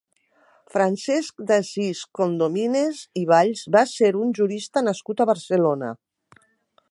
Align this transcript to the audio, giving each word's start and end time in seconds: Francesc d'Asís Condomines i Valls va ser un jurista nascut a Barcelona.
Francesc 0.75 1.43
d'Asís 1.51 2.01
Condomines 2.19 3.03
i 3.23 3.25
Valls 3.33 3.63
va 3.77 3.85
ser 3.93 4.11
un 4.23 4.33
jurista 4.39 4.83
nascut 4.89 5.21
a 5.21 5.27
Barcelona. 5.35 5.93